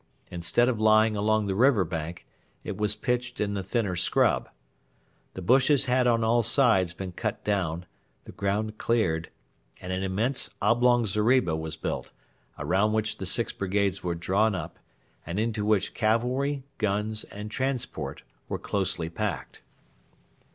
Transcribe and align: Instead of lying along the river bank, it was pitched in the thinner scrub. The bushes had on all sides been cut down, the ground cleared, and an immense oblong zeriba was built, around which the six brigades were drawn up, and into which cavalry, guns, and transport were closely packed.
Instead 0.31 0.67
of 0.67 0.79
lying 0.81 1.15
along 1.15 1.45
the 1.45 1.53
river 1.53 1.85
bank, 1.85 2.25
it 2.63 2.75
was 2.75 2.95
pitched 2.95 3.39
in 3.39 3.53
the 3.53 3.61
thinner 3.61 3.95
scrub. 3.95 4.49
The 5.35 5.43
bushes 5.43 5.85
had 5.85 6.07
on 6.07 6.23
all 6.23 6.41
sides 6.41 6.91
been 6.91 7.11
cut 7.11 7.43
down, 7.43 7.85
the 8.23 8.31
ground 8.31 8.79
cleared, 8.79 9.29
and 9.79 9.93
an 9.93 10.01
immense 10.01 10.55
oblong 10.59 11.05
zeriba 11.05 11.55
was 11.55 11.77
built, 11.77 12.09
around 12.57 12.93
which 12.93 13.17
the 13.17 13.27
six 13.27 13.53
brigades 13.53 14.03
were 14.03 14.15
drawn 14.15 14.55
up, 14.55 14.79
and 15.23 15.39
into 15.39 15.63
which 15.63 15.93
cavalry, 15.93 16.63
guns, 16.79 17.23
and 17.25 17.51
transport 17.51 18.23
were 18.49 18.57
closely 18.57 19.07
packed. 19.07 19.61